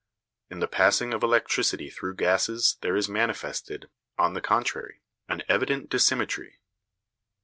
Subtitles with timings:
[0.49, 5.91] In the passing of electricity through gases there is manifested, on the contrary, an evident
[5.91, 6.55] dissymmetry.